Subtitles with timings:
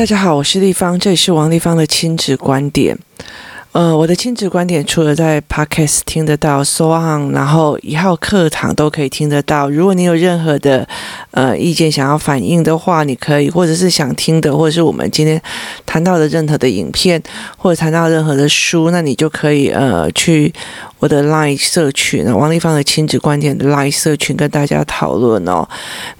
[0.00, 2.98] 大家好，我是立方，这里是王立方的亲子观点。
[3.72, 9.68] 呃，我的亲子观点除了在 Podcast 听得到，SoundOn，然后一号课堂都可以听得到。
[9.68, 10.88] 如果你有任何的
[11.32, 15.38] 呃意见想要反映的话，你可以，或者是想听的，或者是我们今天
[15.84, 17.22] 谈到的任何的影片，
[17.58, 20.50] 或者谈到任何的书，那你就可以呃去
[20.98, 25.68] 我的 Line 社群，王立芳的亲子观点的 Line 社群跟大家讨论哦。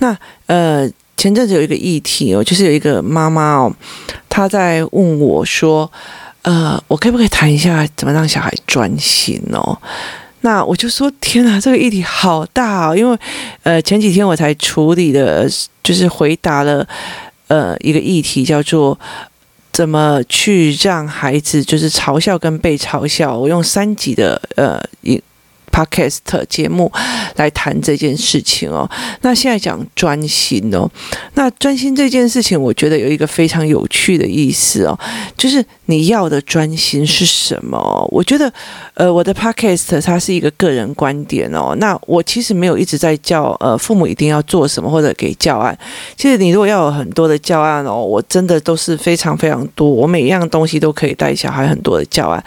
[0.00, 0.14] 那
[0.48, 0.86] 呃
[1.20, 3.70] 前阵子有一个议题哦，就是有一个妈妈哦，
[4.30, 5.92] 她在问我说。
[6.42, 9.76] 呃，我可不可以谈一下怎么让小孩专心哦？
[10.40, 12.96] 那我就说，天哪，这个议题好大哦！
[12.96, 13.18] 因为
[13.62, 15.46] 呃，前几天我才处理的，
[15.82, 16.88] 就是回答了
[17.48, 18.98] 呃一个议题，叫做
[19.70, 23.36] 怎么去让孩子就是嘲笑跟被嘲笑。
[23.36, 25.22] 我用三集的呃一。
[25.72, 26.92] Podcast 节目
[27.36, 28.88] 来谈这件事情哦。
[29.22, 30.88] 那现在讲专心哦，
[31.34, 34.98] 那专心这件事情，我觉得有一个非常有趣的意思哦，
[35.36, 38.08] 就是你要的专心是什么？
[38.10, 38.52] 我觉得，
[38.94, 41.74] 呃，我的 Podcast 它是一个个人观点哦。
[41.78, 45.76] 那我其实没有一直在教呃父母一定要做什么或者给教案。
[46.16, 52.44] 其实你如果要有很多的教案哦，我真的都是非常非常多，我每一样东西都可以带小孩很多的教案。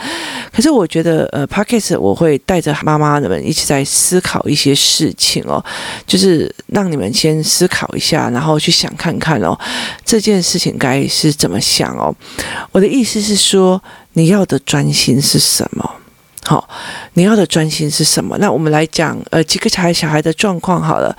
[0.53, 3.23] 可是我觉得，呃，Podcast 我会带着妈妈。
[3.23, 5.63] 们一起在思考一些事情哦，
[6.05, 9.57] 就是让你们先思考一下，然后去想看看哦，
[10.05, 12.13] 这件事情该是怎么想哦。
[12.71, 13.81] 我的意思是说，
[14.13, 15.89] 你要的专心是什么？
[16.45, 16.67] 好，
[17.13, 18.38] 你要的专心是什么？
[18.38, 21.16] 那我们来讲，呃，几个小孩小孩的状况好了。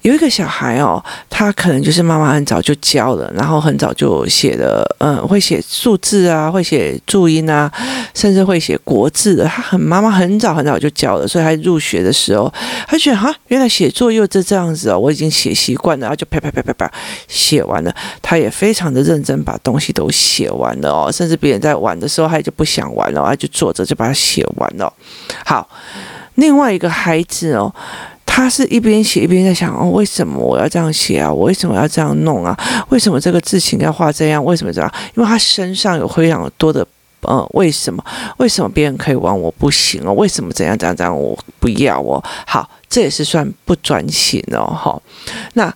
[0.00, 7.70] 有一个小孩哦，他可能就是妈妈很早就教了，然后很早就写了，嗯，会写数字啊，会写注音啊，
[8.14, 9.44] 甚至会写国字的。
[9.44, 12.52] 他很妈妈很早很早就教了，所以他入学的时候，
[12.88, 16.90] 他觉得哈，原来写作业这这样子哦，我已经写习惯了，然后就啪啪啪啪啪
[17.28, 17.94] 写完了。
[18.20, 24.92] 他也非常的认真，把东西都写完了哦，甚至别人在玩的时候，他也就不想玩了，他就坐着就把它写完了。
[25.44, 25.68] 好，
[26.34, 27.74] 另外一个孩子哦。
[28.34, 31.30] 他是一边写一边在想哦，为什么我要这样写啊？
[31.30, 32.58] 我为什么要这样弄啊？
[32.88, 34.42] 为什么这个字形要画这样？
[34.42, 34.90] 为什么这样？
[35.14, 36.86] 因为他身上有非常多的
[37.20, 38.02] 呃，为什么？
[38.38, 40.14] 为什么别人可以玩我不行哦？
[40.14, 42.24] 为什么怎样怎样怎样我不要哦？
[42.46, 44.98] 好，这也是算不专心哦，哈。
[45.52, 45.70] 那。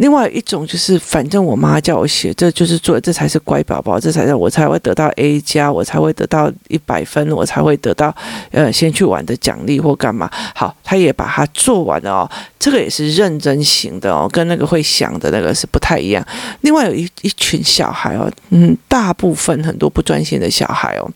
[0.00, 8.14] 另外一种就是，反正我妈叫我写，这就是做，这才是乖宝宝，这才是我才会得到 A 加，我才会得到一百分，我才会得到
[8.50, 10.30] 呃先去玩的奖励或干嘛。
[10.54, 16.26] 好，他也把它做完了哦，这个也是认真型的哦，跟那个会想的那个是不太一样。
[16.62, 21.10] 另外有一一群小孩哦，嗯，大部分很多不专心的小孩哦，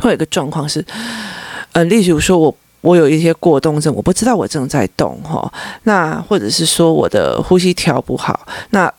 [0.00, 0.84] 会有一个状况是，
[1.72, 2.54] 呃，例如说我。
[2.80, 5.52] 我有一些过动症，我不知道我正在动哈，
[5.84, 8.92] 那或者是说我的呼吸调不好，那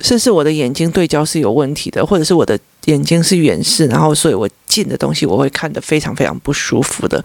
[0.00, 4.48] 甚至我的眼睛对焦是有问题的，或者是我的眼睛是远视，然后所以我。
[4.66, 7.24] 近的东西我会看得非常非常不舒服的，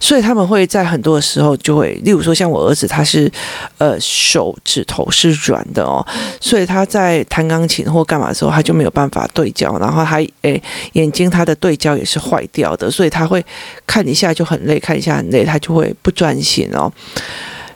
[0.00, 3.30] 所以他们会在很多的时候就会，例如说像我儿子，他是
[3.78, 6.04] 呃手指头是软的哦，
[6.40, 10.60] 所以他在弹钢琴或干嘛的时候，他就没有办法对焦，然后他诶
[10.94, 13.44] 眼睛他的对焦也是坏掉的，所以他会
[13.86, 16.92] 看一下就很累，看一下很累，他就会不专心哦，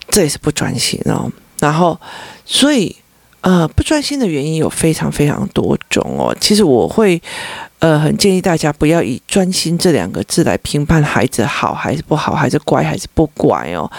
[0.08, 1.30] 这也是不专心哦，
[1.60, 1.96] 然后
[2.44, 2.96] 所以
[3.44, 7.22] 呃不专心的原因有非常非常多种哦，其实我会。
[7.80, 13.90] 呃，很建议大家不要以“专心”这两个字来评判孩子好还是不好，还是乖还是不乖哦。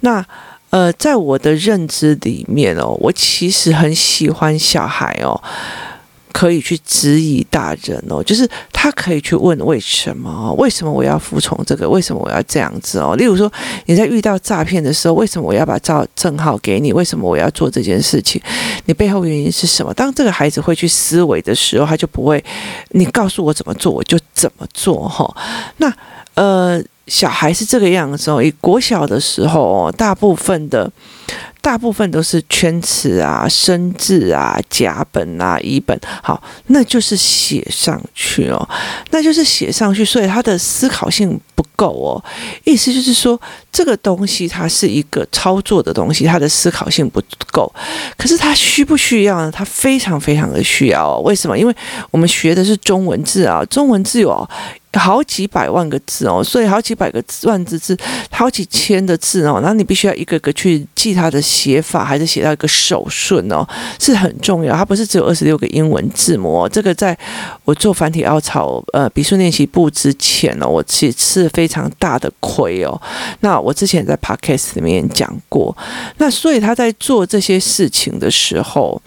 [0.00, 0.24] 那
[0.70, 5.40] 呃，在我的认知里面哦，我其实很喜欢小孩哦。
[6.32, 10.52] 可以去质疑大人哦，就是他可以去问为什么？
[10.54, 11.88] 为什么我要服从这个？
[11.88, 13.14] 为什么我要这样子哦？
[13.16, 13.50] 例如说，
[13.86, 16.92] 你在遇到诈骗的时候，为什么我要把照证号给你？
[16.92, 18.40] 为什么我要做这件事情？
[18.86, 19.92] 你背后原因是什么？
[19.94, 22.42] 当这个孩子会去思维的时候，他就不会，
[22.90, 25.34] 你告诉我怎么做，我就怎么做哈。
[25.78, 25.92] 那
[26.34, 28.42] 呃，小孩是这个样子哦。
[28.42, 30.90] 以国小的时候哦，大部分的。
[31.60, 38.68] 大部分都是圈词啊、生字啊、甲本啊、乙本，好，那就是写上去哦，
[39.10, 42.24] 那就是写上去，所以他的思考性不够哦。
[42.64, 43.40] 意思就是说，
[43.70, 47.72] 这个东西它是一个操作的东西，它的思考性不够。
[48.16, 49.50] 可是他需不需要呢？
[49.50, 51.20] 他非常非常的需要哦。
[51.20, 51.58] 为什么？
[51.58, 51.74] 因为
[52.10, 54.48] 我们学的是中文字啊，中文字有。
[54.94, 57.96] 好几百万个字哦，所以好几百个字万字字，
[58.30, 63.64] 好几千的字哦，那你必须要一个个去记它的写法，还是写到一个手顺哦，
[64.00, 64.74] 是很重要。
[64.74, 67.16] 它不是只有二十六个英文字母哦，这个在
[67.64, 73.00] 我做繁体凹槽呃笔顺练习簿之前呢，我其实吃了非常大的亏哦。
[73.40, 75.76] 那我之前在 Podcast 里面讲过，
[76.18, 79.00] 那所以他在做这些事情的时候。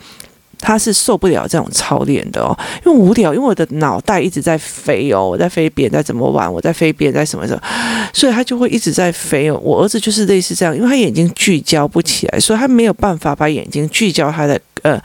[0.63, 7.59] 他是受不了这种操练的哦，因为无聊，因为我的脑袋一直在飞哦，我在飞，别人在怎么玩，我在飞，别人在什么时候，
[8.13, 9.59] 所以他就会一直在飞哦。
[9.61, 14.97] 我儿子就是类似这样，因为他眼睛聚焦不起来，所以他没有办法把眼睛聚焦他的呃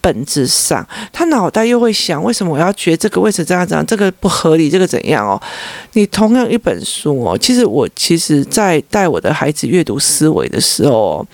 [0.00, 3.20] 本质上，他脑袋又会想，为什么我要学这个？
[3.20, 3.86] 为什么这样这样？
[3.86, 5.40] 这个不合理，这个怎样哦？
[5.92, 11.24] 你同样一本书哦，其实我其实在带我的孩子阅读思维的时候。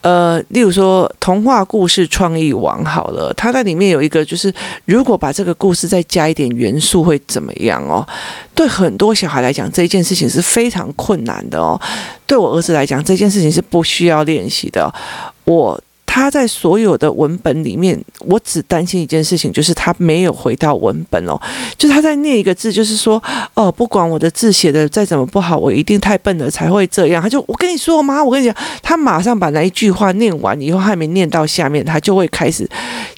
[0.00, 4.52] 呃，例如说童话故事创意王好了，它在里面有一个，就是
[4.84, 8.06] 如果把这个故事再加一点元素会怎么样哦？
[8.54, 11.80] 对很多小孩来讲，这一件事情是非常困难的哦。
[12.26, 14.92] 对我儿子来讲，这件事情是不需要练习的。
[15.44, 15.80] 我。
[16.18, 21.40] 他在所有的文本里面，我只担心一件事情，就是他没有回到文本哦。
[21.76, 23.22] 就是他在念一个字，就是说，
[23.54, 27.22] 哦，不管我的字写的再怎么不好，我一定太笨了才会这样。
[27.22, 32.68] 他就，我跟你说妈，我跟你讲，他马上把那一句话念完以后，还没念到下面，他就会开始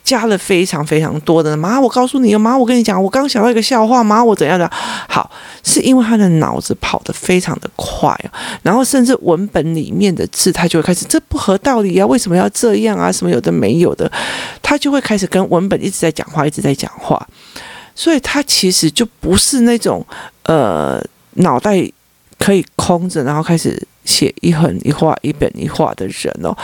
[0.04, 1.80] 加了非常非常多的妈。
[1.80, 4.70] 我告诉你，妈，我跟你讲，我刚想到一个笑话，妈，我怎样的？
[5.08, 5.30] 好，
[5.62, 8.14] 是因为他的脑子跑得非常的快，
[8.62, 12.89] 然后甚至文本里面的字，他就会开始，这不合道理啊，为什么要这样？
[12.96, 14.10] 啊，什么有的没有的，
[14.62, 17.26] 他就会开始跟文本一直在讲话，一直在讲话，
[17.94, 20.04] 所以他其实就不是那种
[20.44, 21.02] 呃
[21.34, 21.86] 脑袋
[22.38, 26.56] 可以空着，然后开始写一横一画一本一画的人哦。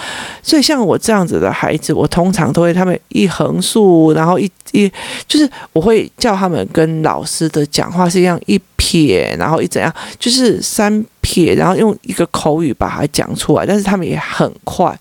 [0.42, 4.90] 所以像我这样子的孩子，我通常都会他们一横竖，然后一一
[5.28, 14.98] 就是我会叫他们跟老师的讲话是一样一撇，然后一怎样，就是三撇，然后用一个口语把它讲出来，但是他们也很快。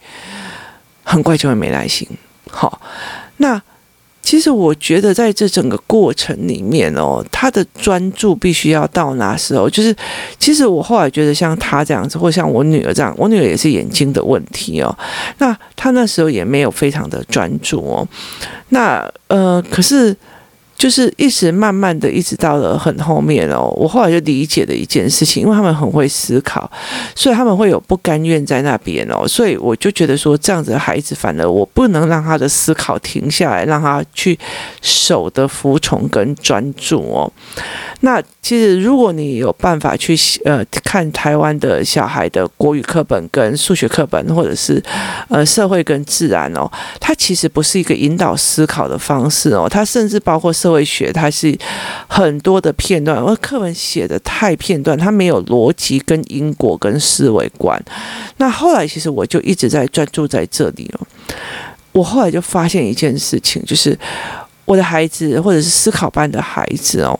[1.06, 2.06] 很快就会没耐心。
[2.52, 2.82] 好，
[3.38, 3.62] 那
[4.22, 9.70] 其实我觉得在这整个过程里面哦，他的专注必须要到那时候。
[9.70, 9.96] 就是，
[10.38, 14.94] 其实我后来觉得像他这样子，或像我女儿这样，我女儿也是眼睛的问题哦。
[15.38, 18.08] 那他那时候也没有非常的专注哦。
[18.70, 20.14] 那呃，可是。
[20.78, 26.70] 就是一直慢慢的，一直到了很后面哦，我后来就理解了一件事情，因为他们很会思考，
[27.16, 34.38] 所以他们会有不甘愿在那边哦，所以我就觉得说，这样子的孩子，反而我不能让他的思考停下来，让他去
[34.82, 37.32] 守的服从跟专注哦。
[38.02, 44.84] 那其实如果你有办法去呃看台湾的小孩的国语课本跟数学课本，或者是
[45.30, 46.70] 呃社会跟自然哦，
[47.00, 50.54] 它其实不是一个引导思考的方式哦，它甚至包括。
[50.66, 51.56] 社会学它是
[52.08, 57.80] 很多的片段，而课文写的太片段，它没有逻辑、跟因果、跟思维观。
[58.38, 61.06] 那后来其实我就一直在专注在这里哦。
[61.92, 63.96] 我后来就发现一件事情，就是
[64.66, 67.20] 我的孩子或者是思考班的孩子哦，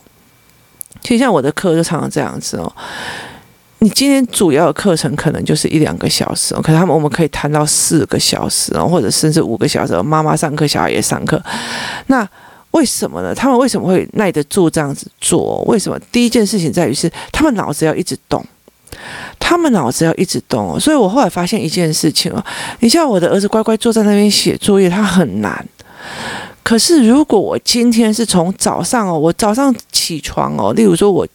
[1.00, 2.72] 就像我的课就常常这样子哦。
[3.78, 9.94] 你今天主要的课程可能就是一两个小时，可是他们我们可以谈到四个小时哦，或者甚至五个小时。
[10.02, 11.40] 妈妈上课，小孩也上课，
[12.08, 12.28] 那。
[12.76, 13.34] 为什么呢？
[13.34, 15.62] 他们为什么会耐得住这样子做？
[15.66, 15.98] 为什么？
[16.12, 18.44] 第一件事情在于是他们脑子要一直动，
[19.38, 20.78] 他们脑子要一直动。
[20.78, 22.44] 所以我后来发现一件事情哦，
[22.80, 25.66] 你像我的儿子乖乖坐在那边写作业，他很难。
[26.62, 31.26] 可是如果我今天是从早上哦，我早上起床哦，例如说我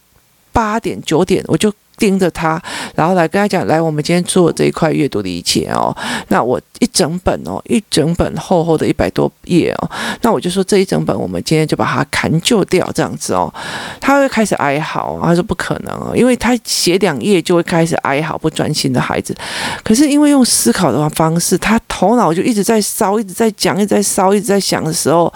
[0.53, 1.73] 八点九点我就。
[2.01, 2.59] 盯着他，
[2.95, 5.95] 然后来跟他讲，来，我们今天做这一块阅读理解哦。
[6.29, 9.91] 那我一整本哦，一整本厚厚的一百多页哦。
[10.23, 13.53] 那我就说这一整本，我们今天就把它砍旧掉，这样子哦。
[13.99, 19.35] 他会开始哀嚎，他说不可能哦，因为他写两页就会开始哀嚎，不专心的孩子。
[19.83, 25.31] 可是因为用思考的方式，他头脑就一直在烧，一直在讲，一直在烧，一直在想的时候。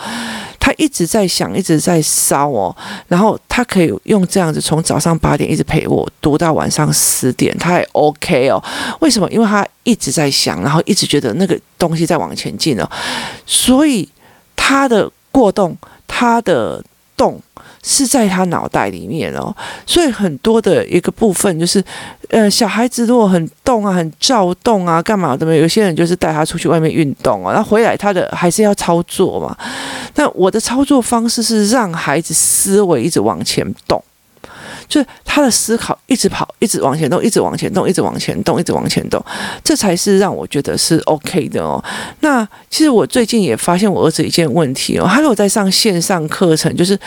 [0.66, 2.76] 他一直在想，一直在烧哦，
[3.08, 8.60] 然后他可以用这样子从早上八点一直陪我读到晚上十点，他还 OK 哦。
[9.00, 9.30] 为什么？
[9.30, 12.90] 因为他一直在想，然后一直觉得那个东西在往前进哦，
[13.46, 14.10] 所以
[14.56, 16.84] 他的过动，他的
[17.18, 17.42] 动。
[17.88, 19.56] 是在他脑袋里面哦，
[19.86, 21.84] 所以很多的一个部分就是，
[22.30, 29.56] 呃，小孩子如果很动啊、很躁动啊、干嘛的嘛，有些人就是带他出去外面运动啊，然后回来他的还是要操作嘛。
[30.16, 34.04] 但我的操作方式是让孩子思维一直往前动，
[34.88, 39.24] 就是他的思考一直跑，一直往前动，一直往前动，一直往前动，一直往前动，
[39.64, 41.84] 这才是让我觉得是 OK 的哦。
[42.22, 46.98] 那其实我最近也发现我儿子一件问题哦，他如果在上线上课程，就是。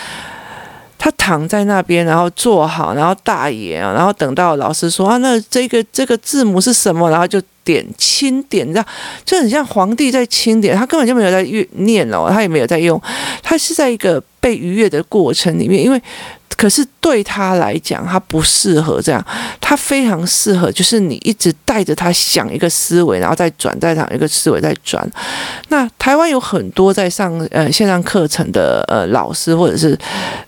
[1.00, 7.08] 他躺在那边，然后坐好，然后大眼，然后等到老师说啊，那这个这个字母是什么？
[7.08, 8.87] 然后就点清点，你知道
[9.26, 12.98] 就很像皇帝在清点，他根本就没有在念哦，他也没有在用，
[13.42, 16.02] 他是在一个被愉悦的过程里面，因为
[16.56, 19.22] 可是对他来讲，他不适合这样，
[19.60, 25.06] 他非常适合，就是你一直带着他想一个思维，然后再转，再想一个思维，再转。
[25.68, 29.98] 那台湾有很多在上呃线上课程的呃老师，或者是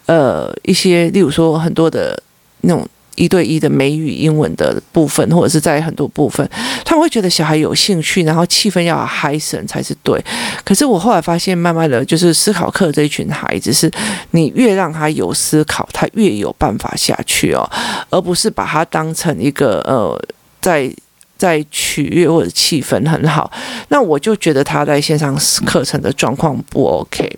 [0.06, 2.18] 呃一些，例如说很多的
[2.62, 2.88] 那种。
[3.20, 6.48] 一对一的美语英文的部分，或者是在很多部分，
[6.86, 10.18] 他们会觉得小孩有兴趣，然后气氛要嗨神才是对。
[10.64, 13.90] 可是我后来发现，慢慢的就是思考课这一群孩子，是
[14.30, 17.70] 你越让他有思考，他越有办法下去哦，
[18.08, 20.18] 而不是把他当成一个呃，
[20.62, 20.90] 在
[21.36, 23.52] 在取悦或者气氛很好。
[23.88, 27.30] 那我就觉得他在线上课程的状况不 OK，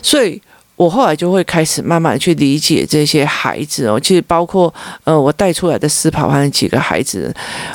[0.00, 0.40] 所以。
[0.80, 4.72] 我后来就会开始慢慢去理解这些孩子哦，其实包括
[5.04, 7.30] 呃我带出来的思跑班的几个孩子，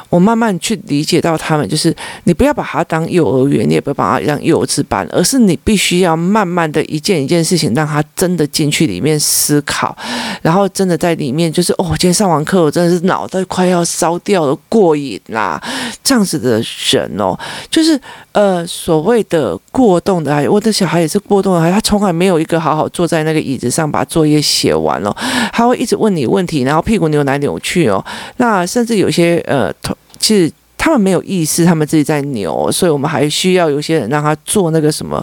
[0.09, 9.95] 我慢慢去理解到他们，就是你不要把他当幼儿园，你也不要把他当幼稚班，而是你必须要慢慢的一件一件事情，让他真的进去里面思考，
[10.41, 15.61] 然后真的在里面就是哦，今天上完课我真的是脑袋快要烧掉了，过瘾啦，
[16.03, 16.59] 这样子的
[16.89, 17.37] 人哦，
[17.69, 22.89] 就是呃所谓的过动的孩，我的小孩也是过动的孩，他从来没有一个好好。
[22.95, 25.13] 坐在那个椅子上把作业写完了，
[25.51, 28.03] 他会一直问你问题，然后屁股扭来扭去哦。
[28.37, 29.69] 那甚至有些呃，
[30.17, 35.21] 其实他们没有意识，他们自己在扭，所以我们还需要有些人让他做那个什么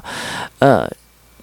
[0.59, 0.87] 呃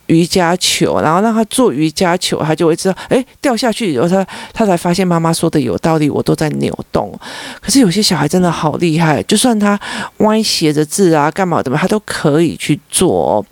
[0.06, 7.12] 瑜伽球，然后让他做瑜伽球，他就会知道，哎，掉下去以后他他才发现妈妈说的有道理，我都在扭动。
[7.60, 9.80] 可是有些小孩真的好厉害，就算他
[10.18, 13.46] 歪斜着字啊，干嘛的嘛，他都可以去做哦。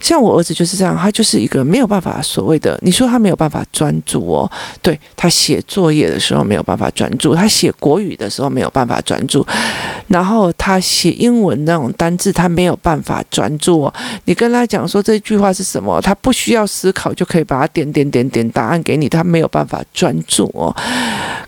[0.00, 4.50] 像我儿子就是这样，他就是一个没有办法所谓的，你说他没有办法专注哦，
[4.82, 9.44] 对，他写作业的时候没有办法专注，他写国语的时候没有办法专注，
[10.08, 13.94] 然后他写英文那种单字他没有办法专注哦。
[14.24, 20.74] 你跟他讲说这句话是什么，他不需要思考就可以把它点点点点答案给你，他没有办法专注哦。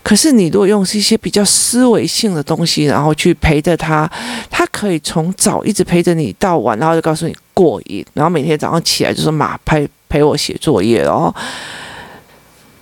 [0.02, 4.10] 可是你如果用一些比较思维性的东西，然后去陪着他，
[4.48, 11.34] 他可以从早一直陪着你到晚，然后就告诉你过瘾，然后每天早上起来就是马陪陪我写作业，然后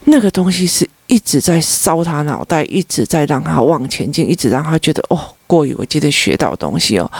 [0.05, 7.11] 那个东西是一直在烧他脑袋，一直在让他往前进，一直让他觉得哦过瘾，我记得学到东西哦，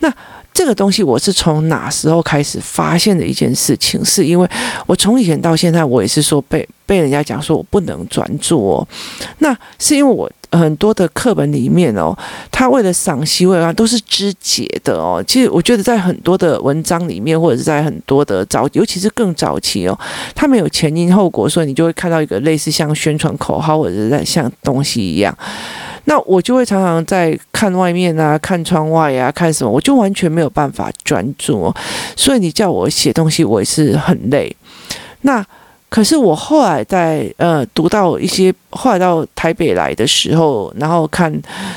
[0.00, 0.12] 那。
[0.56, 4.48] 这个东西我是从哪时候开始发现的一件事情，是因为
[4.86, 8.88] 我从以前到现在，我也是说被被人家讲说我不能专注哦。
[9.38, 12.16] 那是因为我很多的课本里面哦，
[12.50, 15.22] 他为了赏析，为了都是肢解的哦。
[15.26, 19.98] 其实我觉得在很多的文章里面，或者是在很多的早，尤其是更早期哦，
[20.34, 25.36] 他没有前因后果，所以你就会看到一个类似像宣传口号，或者是在像东西一样。
[26.04, 31.76] 那我就会常常在看外面啊，看窗外呀、啊，看什么，我就完全没有办法专注哦，
[32.16, 34.54] 所以你叫我写东西，我也是很累。
[35.22, 35.44] 那。
[35.94, 41.32] 可是我后来在呃读到一些，后来到台北来的时候，然后看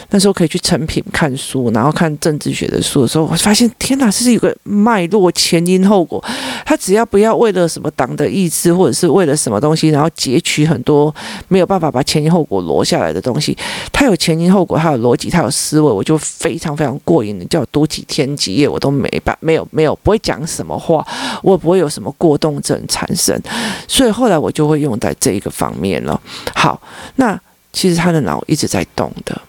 [0.10, 6.20] 那时候可以去成品看书，然后看政治学的书的时候，我发现天呐，这是有个脉络，前因后果。
[6.66, 11.14] 他只要不要为了什么党的意志，或者是为了什么东西，然后截取很多
[11.48, 13.58] 没有办法把前因后果罗下来的东西，
[13.94, 17.40] 他有前因后果，他有逻辑，他有思维，我就非常非常过瘾。
[17.40, 21.08] 你叫我读几天几夜，我都没办，没有没有不会讲什么话，
[21.44, 23.42] 我也不会有什么过动症产生，
[23.88, 24.18] 所以。
[24.18, 26.20] 后来我就会用在这一个方面了。
[26.56, 26.82] 好，
[27.18, 27.40] 那
[27.72, 29.40] 其实他的脑一直在动的。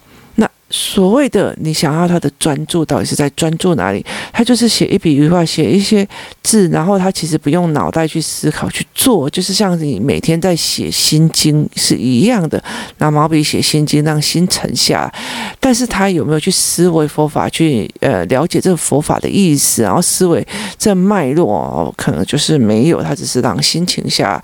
[0.71, 4.05] 所谓的你想要他的专注，到底是在专注哪里？
[4.33, 6.07] 他就是写一笔一画，写一些
[6.43, 12.63] 字，然后他其实不用脑袋去思考去做，就是像你每天在写心经是一样的，
[12.99, 15.11] 拿毛笔写心经，让心沉下。
[15.59, 20.47] 但是他有没有去思维佛法，去呃了解这个佛法的意思，然后思维
[20.77, 24.43] 这脉络哦，可能就是没有，他只是让心情下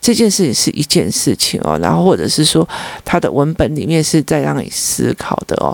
[0.00, 2.66] 这件事情是一件事情哦，然后或者是说
[3.04, 5.65] 他的文本里面是在让你思考的。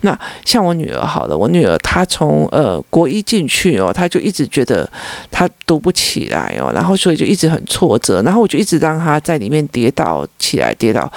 [0.00, 4.90] 那像我女儿好了，我女儿她从呃国一进去哦，她就一直觉得
[5.30, 11.10] 她读不起来哦，然后所以就一直很挫折，然后我就一直让她在里面跌倒起来，跌倒，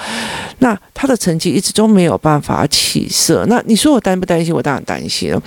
[0.58, 3.44] 那她的成绩一直都没有办法起色。
[3.48, 4.54] 那你说我担不担心？
[4.54, 5.42] 我当然担心了。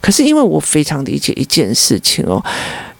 [0.00, 2.42] 可是因为我非常理解一件事情哦，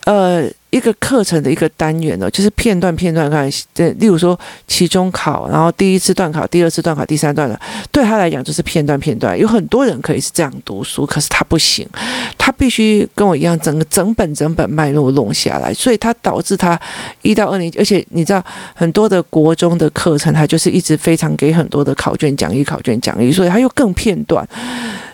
[0.04, 0.50] 呃。
[0.75, 7.56] 一个课程的一个单元呢，就是片段片段看，对，例如说期中考，然后第一次段考，第二次段考，第三段的，
[7.92, 9.38] 对他来讲就是片段片段。
[9.38, 11.88] 有很多人可以是这样读书，可是他不行，
[12.37, 16.76] 他必须跟我一样，整个整本整本脉络弄下来，所以他导致他
[17.23, 18.44] 一到二年级，而且你知道
[18.75, 24.44] 很多的国中的课程，他就是一直非常给很多的考卷讲义、考卷讲义，所以他又更片段，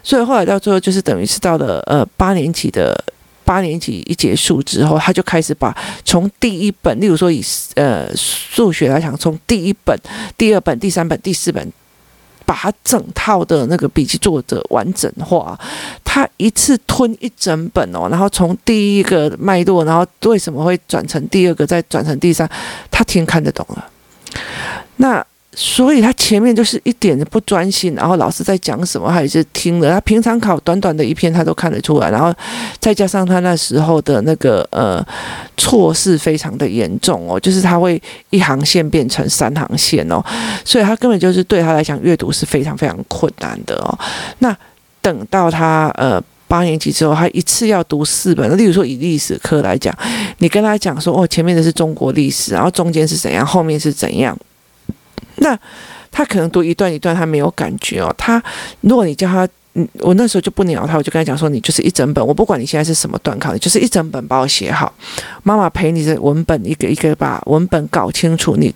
[0.03, 3.05] 所以后来到最后就是等于是到了呃八年级的。
[3.51, 9.99] 八年级一结束之后，他就开始把从第一本，例如说以呃数学来讲，从第一本、
[10.39, 11.73] 第二本、第三本、第四本，
[12.47, 15.59] 把他整套的那个笔记做得完整化。
[16.05, 22.49] 他一次吞一整本哦，然后从第一个脉络，然后为什么会转成第二个，再转成第三，
[22.89, 23.91] 他听看得懂了。
[24.99, 25.27] 那。
[25.53, 29.91] 所以他前面就是一点不专心，然后老师在讲什么，他也是听了。
[29.91, 32.09] 他平常考短短的一篇，他都看得出来。
[32.09, 32.33] 然后
[32.79, 35.05] 再加上他那时候的那个呃
[35.57, 40.25] 错视非常的严重哦，就是他会一行线变成三行线哦，
[40.65, 43.99] 所以他根本就是对他来讲阅读是非常非常困难的哦。
[44.39, 44.57] 那
[45.03, 48.57] 等到他呃八年级之后，他一次要读四本。
[48.57, 49.93] 例如说以历史课来讲，
[50.39, 54.39] 你跟他讲说哦，前面的是中国历史，然后中间是怎样，后面是怎样。
[55.41, 55.59] 那
[56.11, 58.15] 他可能读一段一段，他没有感觉哦。
[58.17, 58.43] 他
[58.83, 64.93] 如果你叫他，嗯，我那时候就不鸟他，我就跟他讲说，你就是一整本，我不管你现在是什么段考，你就是一整本把我写好。
[65.43, 68.57] 妈妈陪你的文本一个一个把文本搞清楚。
[68.57, 68.75] 你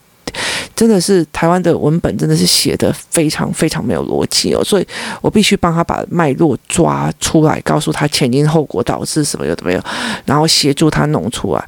[0.74, 4.86] 真的是台湾的文本真的是写的非常非常没有逻辑哦，所以
[5.20, 9.80] 我必须帮他把脉络抓出来，告诉他前因后果导致什么有的没有，
[10.24, 11.64] 然后协助他弄出来。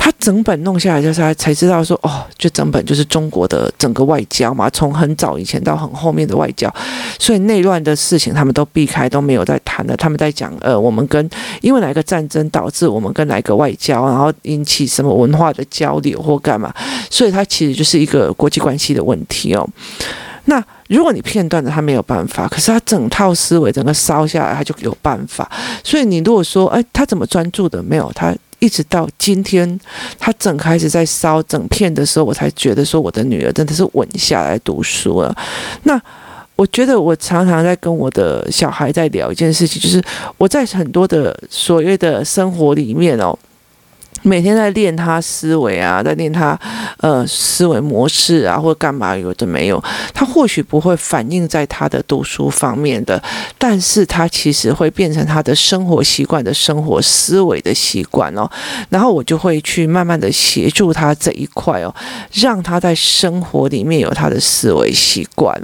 [0.00, 6.72] 他整本弄下来，就是他才知道说，哦，就整本就是中国的整个外交嘛，从很早以前到很后面的外交，
[7.18, 9.96] 所以内乱的事情他们都避开，都没有在谈的。
[9.96, 11.28] 他们在讲，呃，我们跟
[11.60, 16.72] 因为哪个战争导致我们跟哪个外交，然后引起什么文化的交流或干嘛，
[17.10, 19.68] 所以它其实就是一个国际关系的问题哦。
[20.44, 25.50] 那如果你片段的他没有办法，可是他整套思维整个烧下来，他就有办法。
[25.84, 27.82] 所以你如果说，哎，他怎么专注的？
[27.82, 28.34] 没有他。
[28.58, 29.78] 一直到今天，
[30.18, 35.34] 他整开始在烧整片的时候，我才觉得说我的女儿真的是稳下来读书了。
[35.84, 36.00] 那
[36.56, 40.02] 我觉得我常常在跟我的小孩在聊一件事情，就是
[40.36, 43.38] 我在很多的所谓的生活里面哦。
[44.22, 46.58] 每天在练他思维啊，在练他
[46.98, 49.82] 呃思维模式啊，或干嘛有的没有，
[50.12, 53.22] 他或许不会反映在他的读书方面的，
[53.56, 58.48] 但是他其实会变成他的生活习惯的生活思维的习惯哦。
[58.88, 61.94] 然后我就会去慢慢的协助他这一块哦，
[62.32, 65.60] 让他在生活里面有他的思维习惯。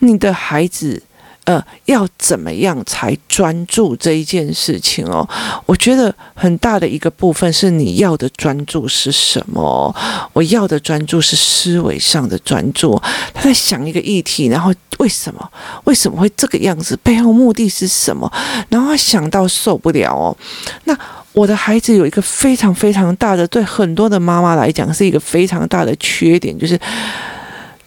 [0.00, 1.02] 你的孩子。
[1.46, 5.26] 呃，要怎么样才专注这一件事情哦？
[5.64, 9.94] 我觉得很大的一个部分是你要的专注是什么？
[10.32, 13.00] 我要的专注是思维上的专注。
[13.32, 15.50] 他在想一个议题，然后为什么？
[15.84, 16.98] 为什么会这个样子？
[17.04, 18.28] 背后目的是什么？
[18.68, 20.36] 然后他想到受不了哦。
[20.82, 20.98] 那
[21.32, 26.76] 我的孩子有一个非常非常大的，对很多的妈妈来讲是一个非常大的缺点，就是。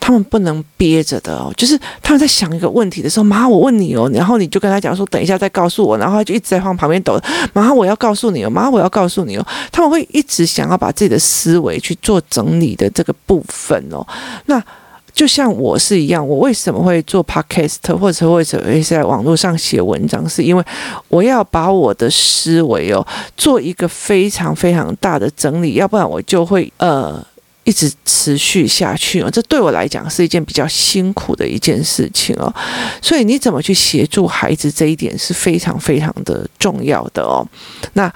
[0.10, 7.22] 他们不能憋着的哦，就是他们在想一个问题的时候，妈，我问你哦，然后你就跟他讲说，等一下再告诉我，然后他就一直在放旁边抖，
[7.54, 14.04] 妈，我要告诉你哦，妈，我要告诉你哦，他们会一直想要把自己的思维去做整理的这个部分哦。
[14.48, 14.60] 那
[15.14, 20.64] 就像我是一样，我为什么会做 podcast 或者为什么会在网络上写文章，是因为
[21.10, 23.06] 我要把我的思维哦
[23.38, 27.24] 做一个非常非常大的整理，要不然我就会呃。
[27.70, 32.52] 一直持续下去哦，这对我来讲是一件比较辛苦的一件事情哦。
[33.00, 37.46] 所以你怎么去协助孩子这一点是非常非常的重要的哦。
[37.94, 38.12] 那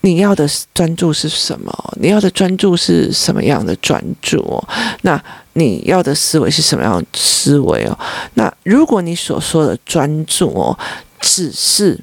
[0.00, 1.94] 你要的专注是什么？
[2.00, 4.66] 你要的专注是什么样的专注哦？
[5.02, 5.22] 那
[5.52, 7.98] 你要的思维是什么样的思维哦？
[8.32, 10.78] 那如果你所说的专注哦，
[11.20, 12.00] 只是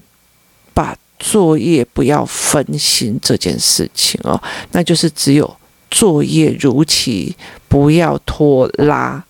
[0.76, 4.40] 把作业不要分心这件事情哦，
[4.74, 5.58] 那就是只有。
[5.92, 7.36] 作业如期，
[7.68, 9.24] 不要拖拉。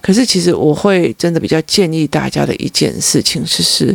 [0.00, 3.94] 可是，其实我会真的比较建议大家的一件事情，就是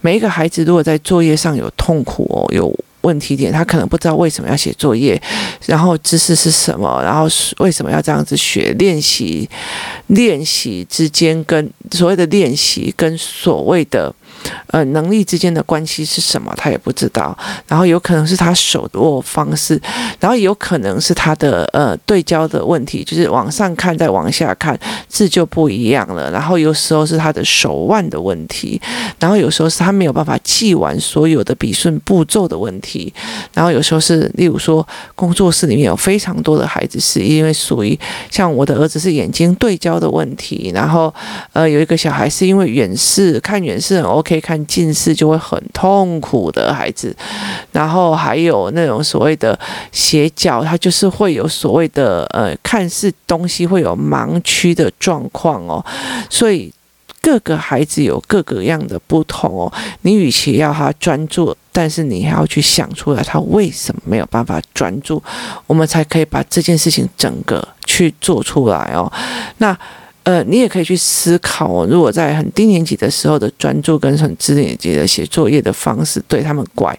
[0.00, 5.18] 每一个孩子如果在作业上有痛苦哦，有问题点，他可能不知道为什么要写作业，
[5.64, 7.28] 然后知识是什么，然后
[7.58, 9.48] 为什么要这样子学，练习
[10.08, 14.12] 练习之间跟所谓的练习跟所谓的。
[14.68, 16.52] 呃，能力之间的关系是什么？
[16.56, 17.36] 他也不知道。
[17.66, 19.80] 然后有可能是他手握方式，
[20.20, 24.78] 然后有可能是他的呃对焦的问题，就是往上看再往下看
[25.08, 26.30] 字就不一样了。
[26.30, 28.80] 然后有时候是他的手腕的问题，
[29.18, 33.12] 然后有时候是他没有办法记完所有的笔顺步骤的问题。
[33.54, 37.98] 然后有时候是，例如说工作室里面有非常多的孩子，是因为属于
[38.30, 41.12] 像我的儿子是眼睛对焦的问题，然后
[41.52, 44.35] 呃有一个小孩是因为远视看远视很 OK。
[44.40, 47.14] 看近视就会很痛苦的孩子，
[47.72, 49.58] 然后还有那种所谓的
[49.92, 55.84] 斜角，他就是会有所谓的呃，看似东西会有盲区的状况哦，
[56.30, 56.72] 所以
[57.20, 59.72] 各个孩子有各个样的不同哦。
[60.02, 65.22] 你与其要他专注，但是你还要去想出来他为什么没有办法专注，
[65.66, 69.12] 我们才可以把这件事情整个去做出来哦。
[69.58, 69.76] 那。
[70.26, 71.86] 呃，你也可以去思考哦。
[71.88, 76.92] 如果在很低年级的时候的专注跟很低年级的写作业的方式对他们怪，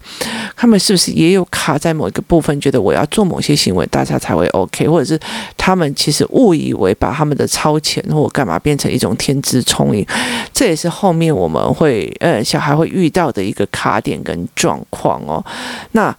[0.55, 5.19] 他们是不是也有卡在某一个部分，觉得我要做某些行为，大家才会 OK，或者是
[5.57, 10.07] 他们其实误以为把他们的超前或干嘛变成一种天资聪颖，
[10.53, 15.43] 这也是后面我们会呃小孩会遇到的一个卡点跟状况哦。
[15.91, 16.15] 那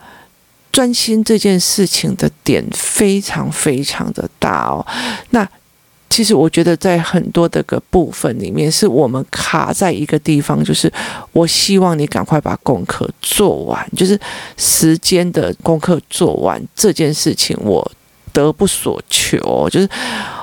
[0.70, 4.86] 专心这件事情的点非常非常的大哦。
[5.30, 5.48] 那。
[6.10, 10.90] 其实我觉得，在很多的个部分里面，是我们卡在一个地方，就是
[11.32, 14.18] 我希望你赶快把功课做完，就是
[14.56, 17.88] 时间的功课做完这件事情，我
[18.32, 19.68] 得不所求。
[19.70, 19.88] 就是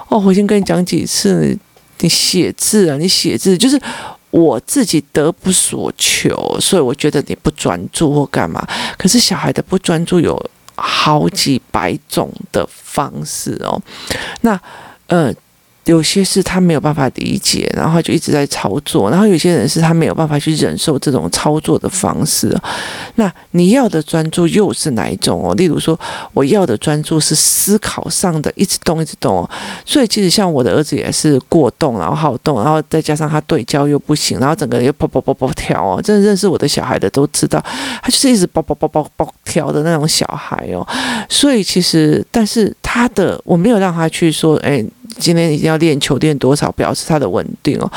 [0.07, 1.57] 哦，我已经跟你讲几次，
[1.99, 3.77] 你写字啊，你写字，就是
[4.29, 8.65] 我自己得不所求，所以我觉得你不专注或干嘛。
[8.97, 10.39] 可是小孩的不专注有
[10.75, 13.81] 好几百种的方式哦，
[14.41, 14.57] 那
[15.07, 15.33] 呃。
[15.85, 22.55] 有些是他没有办法理解，然后就一直在操作；然后有些人是他没有办法去忍受这种操作的方式。
[23.15, 25.53] 那你要的专注又是哪一种哦？
[25.53, 25.97] 例如说，
[26.33, 29.49] 我要的专注是思考上的，一直动，一直动哦。
[29.85, 36.01] 所以其实像我的儿子也是过动，然后好动，然后再加上他对焦又不行，然后整个人又跑跑跑跑跳哦。
[36.01, 37.63] 真的认识我的小孩的都知道，
[38.01, 40.85] 他就是一直跑跑跑跑跑跳的那种小孩哦。
[41.29, 44.83] 所以其实，但是他的我没有让他去说，哎。
[45.17, 47.91] 今天一定要练球，练多少表示他的稳定哦。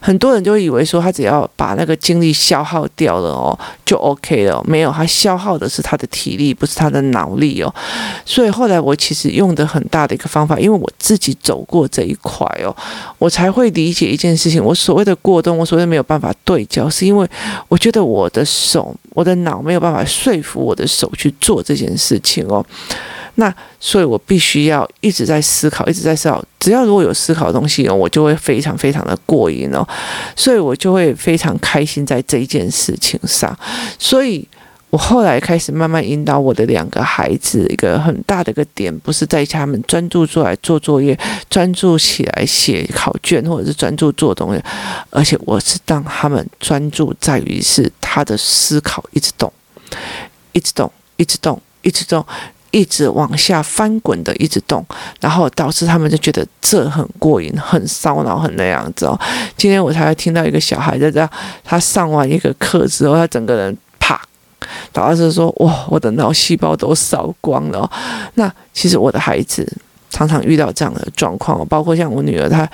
[0.00, 4.62] 很多人就以为说他只要把那个精力消耗掉了哦，就 OK 了。
[4.66, 7.74] 没有，他消耗的是他的体力，不是他的脑力哦。
[8.24, 12.74] 所以后来我其实用的很大的一个方法，因为我自己走过这一块哦，
[13.18, 14.62] 我才会理解一件事情。
[14.62, 17.26] 我所谓的过动，我所谓没有办法对焦，是因为
[17.68, 22.64] 我觉得我的手、我的脑没有办法说服我的手去做这件事情哦。
[23.36, 26.44] 那所以，我必须要一直在思考，一直在思考。
[26.60, 29.86] 只要如果有思考的东西哦，我就会非常非常的过瘾哦，
[30.34, 33.54] 所以我就会非常开心在这一件事情上。
[33.98, 34.46] 所以
[34.88, 41.18] 我后来开始慢慢引导我的两个孩子，一个很大的一个点，不是在他们专注做来做作业，
[41.50, 44.62] 专注起来写考卷，或者是专注做东西，
[45.10, 49.52] 而且我是让他们专注在于是他的思考一直动，
[50.52, 52.24] 一直动，一直动，一直动。
[52.74, 54.84] 一直往下翻滚的，一直动，
[55.20, 59.16] 然后导致他们就觉得这很过瘾，很烧脑，很那样子哦。
[59.56, 61.30] 今天我才听到一个小孩在这，
[61.62, 64.20] 他上完一个课之后，他整个人啪，
[64.92, 67.88] 导致说哇，我的脑细胞都烧光了。
[68.34, 69.64] 那其实我的孩子。
[70.14, 72.68] 常常遇到这样的状况，包括像我女儿，她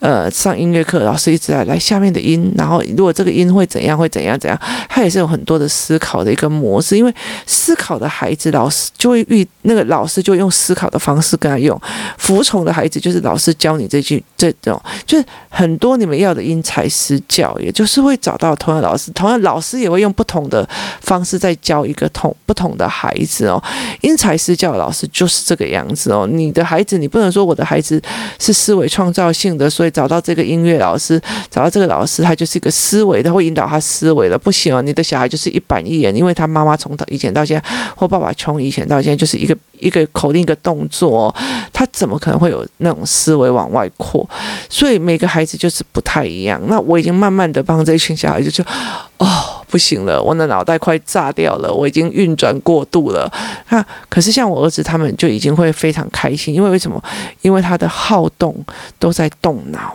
[0.00, 6.98] 呃上音乐课，老师一直在来下面的音，然后如果这个音会怎样，会怎样怎样，她也是有很多的思考的一个模式。
[6.98, 7.14] 因为
[7.46, 11.78] 思考的孩子，老师就会遇那个老师就用思考的方式跟他用；
[12.18, 20.68] 服从的孩子，就是老师教你这句这种，就是很多你们要的因材施教，也就是会找到同样老师，同样老师也会用不同的
[21.00, 23.62] 方式在教一个同不同的孩子哦。
[24.00, 26.79] 因材施教的老师就是这个样子哦，你的孩。
[26.80, 28.00] 孩子，你不能说我的孩子
[28.38, 34.38] 是思维创造性的，所以找到这个音乐老师，找到这个老师，他就是一个思维，他会引导他思维的。
[34.38, 41.34] 不行哦，你的小孩就是一板一眼，因为他妈妈从以前到现在，或爸爸从以前到现在，就是一个一个口令一个动作，
[41.72, 44.28] 他怎么可能会有那种思维往外扩？
[44.68, 46.60] 所以每个孩子就是不太一样。
[46.66, 48.62] 那我已经慢慢的帮这群小孩子就，
[49.18, 49.26] 哦。
[49.70, 53.32] 不行了，我的脑袋快炸掉了，我已经运转过度了。
[53.68, 57.00] 那可是像我儿子他们就已经会非常开心，因为为什么？
[57.42, 58.52] 因为他的好动
[58.98, 59.94] 都在动脑，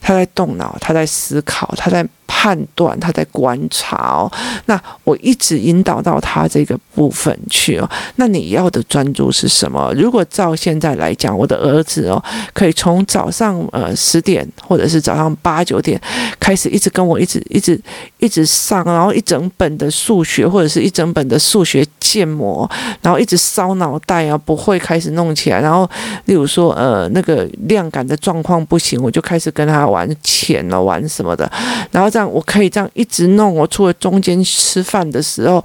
[0.00, 2.06] 他在动脑，他在思考，他在。
[2.26, 4.30] 判断，他在观察哦，
[4.66, 7.88] 那我一直引导到他这个部分去哦。
[8.16, 9.92] 那你要的专注是什么？
[9.96, 16.00] 如果照现在来讲，我的儿子哦，可以从早上呃十点或者是早上八九点
[16.38, 17.80] 开始，一直跟我一直一直
[18.18, 22.68] 一直上，然后一整本的数学或者是一整本的数学建模，
[23.00, 25.60] 然后一直烧脑袋啊，不会开始弄起来。
[25.60, 25.88] 然后
[26.26, 31.50] 例如说呃那个量感的状况不行，我就开始跟他玩钱了，玩什么的，
[31.90, 32.30] 然后这样。
[32.30, 35.62] 我可以这样一直弄，我除了中间吃饭的时候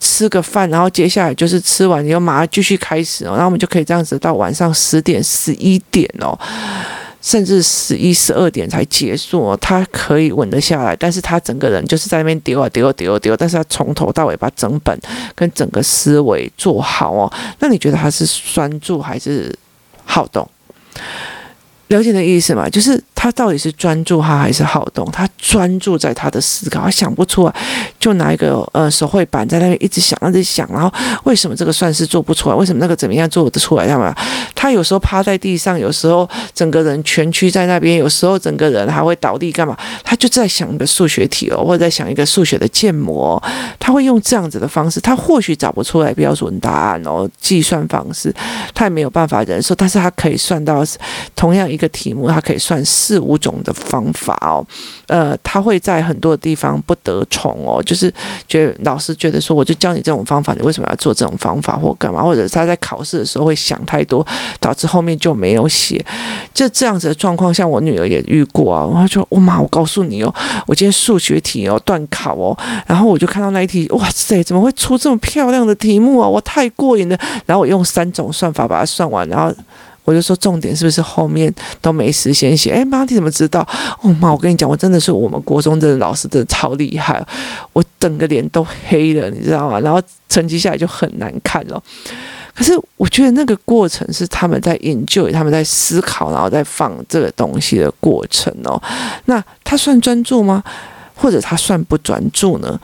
[0.00, 6.36] 吃个饭，然后接下来就是吃完以后马上继续开始哦，然后我们就可以这样子到晚上十点、十一点哦，
[7.22, 9.56] 甚至十一、十二点才结束哦。
[9.60, 14.98] 他可以稳得下来，但是他整个人就是在那边丢啊丢啊丢啊丢，但是他从头到尾把整本
[15.36, 17.32] 跟整个思维做好哦。
[17.60, 19.56] 那你觉得他是专注还是
[20.04, 20.48] 好动？
[21.88, 22.68] 了解的意思嘛？
[22.68, 23.00] 就是。
[23.24, 25.10] 他到底是专注他还是好动？
[25.10, 27.54] 他专注在他的思考，他想不出来，
[27.98, 30.92] 就拿一个呃手绘板在那边一直想，一直想，然后
[31.24, 32.54] 为什么这个算式做不出来？
[32.54, 33.86] 为什么那个怎么样做得出来？
[33.86, 34.14] 干嘛？
[34.54, 39.74] 他有时候趴在地上，有时候整个人蜷曲在那边，有时候整个人还会倒地干嘛？
[40.02, 43.42] 他就在想一个数学题哦，或者在想一个数学的建模，
[43.78, 48.30] 他会用这样子的方式，他或许找不出来标准答案哦，计算方式
[48.74, 50.84] 他也没有办法忍受，但是他可以算到
[51.34, 54.66] 同样一个题目，他可以算四四五种的方法哦，
[55.06, 58.12] 呃，他会在很多地方不得宠哦，就是
[58.48, 62.20] 觉得老师觉得说，我就教你这种方法，你为什么要做这种方法或干嘛？
[62.20, 64.26] 或者他在考试的时候会想太多，
[64.58, 66.04] 导致后面就没有写，
[66.52, 70.34] 就这样子的状况，像我女儿也遇过啊，然后就我妈，我告诉你哦，
[70.66, 76.28] 我今天数学题哦断考哦，然后我就看到那一题，哇塞，怎么会出这么漂亮的题目啊？
[76.28, 79.54] 我太过瘾了，然后我用三种算法把它算完，然后。
[80.04, 82.70] 我就说重点是不是后面都没时间写？
[82.70, 83.66] 哎，妈，你怎么知道？
[84.02, 87.26] 哦妈，我跟你讲，我真的是我们国中的老师，真的超厉害，
[87.72, 89.80] 我整个脸都黑了，你知道吗？
[89.80, 91.82] 然后成绩下来就很难看了。
[92.54, 98.80] 可是我觉得那个过程是他们在研究，他们在思考，然后在放这个东西的过程哦。
[99.24, 100.62] 那他算专注吗？
[101.14, 102.78] 或者他算不专注呢？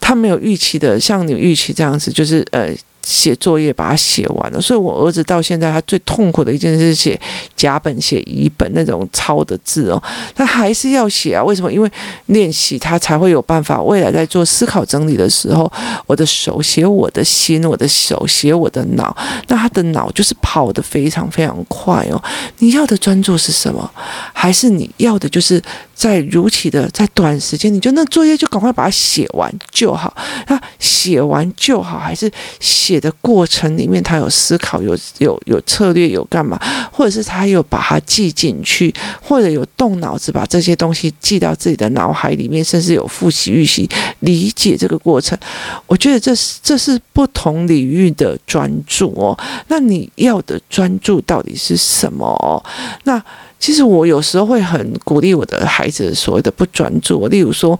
[0.00, 2.74] 他没有预期的，像你预期这样子，就是呃。
[3.08, 7.18] 写作业把它写完了，所以我儿子到现在他最痛苦的一件事写
[7.56, 10.02] 甲本、写乙本那种抄的字哦，
[10.34, 11.42] 他还是要写啊。
[11.42, 11.72] 为什么？
[11.72, 11.90] 因为
[12.26, 15.72] 练习他才会有办法，未来在做思考整理的时候，
[16.04, 19.16] 我的手写我的心，我的手写我的脑，
[19.46, 22.22] 那他的脑就是跑得非常非常快哦。
[22.58, 23.90] 你要的专注是什么？
[24.34, 25.62] 还是你要的就是
[25.94, 30.14] 在如期的在短时间，你就那作业就赶快把它写完就好。
[30.48, 32.97] 那写完就好，还是写？
[33.00, 36.58] 的过程里面，他有思考，有有有策略，有干嘛，
[36.92, 43.88] 或者是他有把它记进去，或者有动脑子把这些东西记到自己的脑海里面，甚至有复习预习
[44.20, 45.38] 理解这个过程。
[45.86, 49.38] 我觉得这是这是不同领域的专注哦。
[49.68, 52.62] 那你要的专注到底是什么哦？
[53.04, 53.22] 那
[53.58, 57.78] 其实我有时候会很鼓励我的孩子所谓的不专注，例如说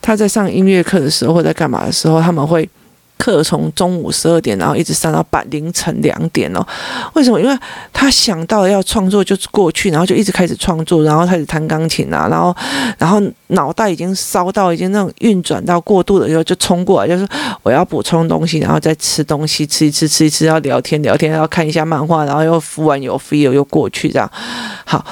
[0.00, 2.68] 他在上音乐课的时候或在干嘛的时候，他们会。
[3.20, 6.66] 课从中午十二点，然后一直上到半凌晨两点哦。
[7.12, 7.38] 为什么？
[7.38, 7.58] 因为
[7.92, 12.56] 他想到要创作，就过去，然后就一直开始创作，然后开始弹钢琴啊，然后，
[12.96, 17.28] 然后脑袋已经烧到已经那种运转到过度了以后，就冲过来，就是
[17.62, 24.30] 我要补充东西，然后再吃东西，吃一吃，吃一吃，要聊天聊天，要看一下漫画，然后又敷完有 feel 又过去这样，
[24.84, 25.04] 好。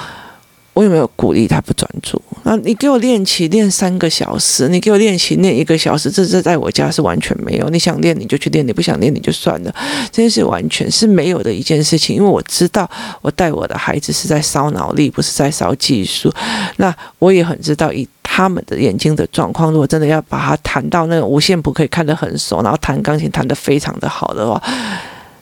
[0.79, 2.21] 我有没有鼓励他不专注？
[2.45, 7.67] 啊，你给我练琴练三个小时，你给我练琴练一个小时，这这在我家是完全没有。
[7.69, 9.75] 你想练你就去练，你不想练你就算了，
[10.09, 12.15] 这件事完全是没有的一件事情。
[12.15, 12.89] 因为我知道
[13.21, 16.31] 我带我的孩子是在烧脑力，不是在烧技术。
[16.77, 24.63] 那我也很知道，以他们的眼睛的状况，如果真的要把它弹到那个五线谱可以看得很熟，然后弹钢琴弹得非常的好的话。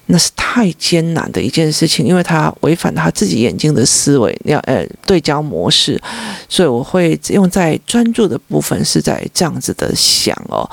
[0.07, 6.01] 那是太艰难的一件事情，因为他违反他自己眼睛的思维，要呃对焦模式，
[6.47, 10.69] 所以我会用在专注的部分是在这样子的想哦。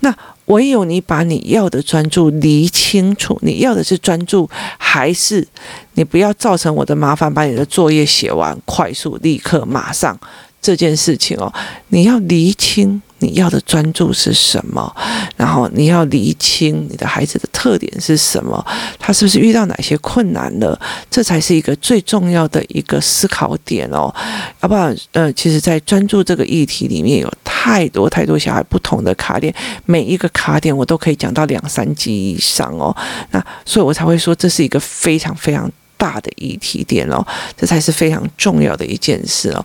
[0.00, 0.14] 那
[0.46, 5.46] 唯有你把你要的专注理清楚，你要的是专注，还是
[5.94, 10.16] 你不要造成我的麻烦，把你的作业写完，快速立刻马上
[10.62, 11.52] 这件事情哦，
[11.88, 13.02] 你要理清。
[13.18, 14.94] 你要的专注是什么？
[15.36, 18.64] 然后你要厘清你的孩子的特点是什么？
[18.98, 20.78] 他是不是遇到哪些困难了？
[21.10, 24.14] 这才是一个最重要的一个思考点哦。
[24.60, 32.94] 要不然，呃，其实，在专注这个议题里面有太多太多小孩不同的卡点，每一个卡点我都可以讲到两三集以上哦。
[33.30, 37.26] 那所以我才会说这是一个非常非常大的议题点哦，
[37.56, 39.64] 这才是非常重要的一件事哦。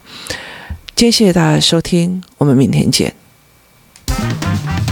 [0.96, 3.21] 今天谢谢大家的收听，我们明天见。
[4.14, 4.91] Thank you.